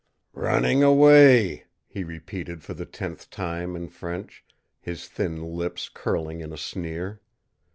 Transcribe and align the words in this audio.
"Running 0.33 0.81
away!" 0.81 1.65
he 1.87 2.03
repeated 2.03 2.63
for 2.63 2.73
the 2.73 2.87
tenth 2.87 3.29
time 3.29 3.75
in 3.75 3.87
French, 3.89 4.43
his 4.79 5.07
thin 5.07 5.43
lips 5.53 5.89
curling 5.93 6.41
in 6.41 6.51
a 6.51 6.57
sneer. 6.57 7.21